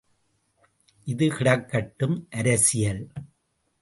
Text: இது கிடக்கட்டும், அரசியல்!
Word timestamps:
இது 1.07 1.27
கிடக்கட்டும், 1.27 2.17
அரசியல்! 2.31 3.03